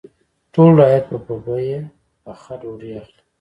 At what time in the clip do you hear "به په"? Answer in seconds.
1.11-1.33